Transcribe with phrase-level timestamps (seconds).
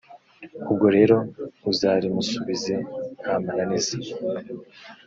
[0.71, 1.17] ubwo rero
[1.71, 2.75] uzarimusubize
[3.21, 3.95] nta mananiza.